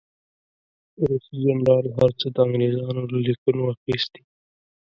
روسي 1.07 1.35
جنرال 1.45 1.85
هر 1.97 2.11
څه 2.19 2.27
د 2.33 2.37
انګرېزانو 2.45 3.01
له 3.11 3.17
لیکنو 3.27 3.63
اخیستي. 3.73 4.21